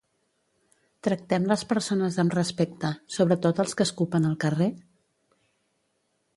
[1.07, 4.73] Tractem les persones amb respecte, sobretot els que escupen al carrer?